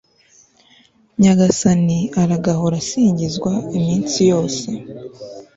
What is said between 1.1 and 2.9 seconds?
nyagasani aragahora